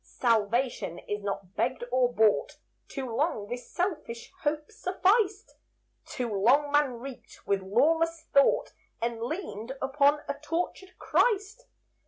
[0.03, 2.57] Salvation is not begged or bought;
[2.87, 5.53] Too long this selfish hope sufficed;
[6.05, 11.67] Too long man reeked with lawless thought, And leaned upon a tortured Christ.